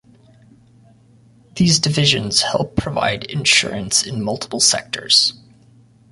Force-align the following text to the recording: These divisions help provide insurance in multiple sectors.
These 1.57 1.77
divisions 1.77 2.41
help 2.41 2.75
provide 2.75 3.25
insurance 3.25 4.01
in 4.01 4.23
multiple 4.23 4.59
sectors. 4.59 5.33